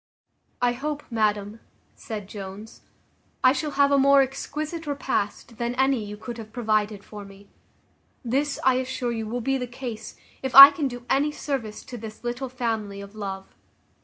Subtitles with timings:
[0.63, 1.59] "I hope, madam,"
[1.93, 2.81] said Jones,
[3.43, 7.49] "I shall have a more exquisite repast than any you could have provided for me.
[8.25, 11.99] This, I assure you, will be the case, if I can do any service to
[11.99, 13.53] this little family of love.